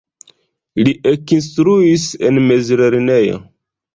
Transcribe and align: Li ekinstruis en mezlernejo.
Li 0.87 0.93
ekinstruis 1.11 2.05
en 2.29 2.41
mezlernejo. 2.47 3.37